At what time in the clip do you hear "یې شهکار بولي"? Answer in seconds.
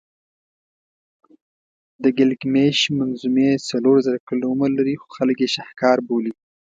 5.43-6.33